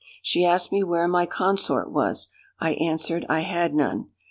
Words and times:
She 0.23 0.43
asked 0.45 0.71
me 0.71 0.81
where 0.81 1.07
my 1.07 1.27
consort 1.27 1.91
was; 1.91 2.29
I 2.59 2.71
answered, 2.71 3.23
I 3.29 3.41
had 3.41 3.75
none. 3.75 4.09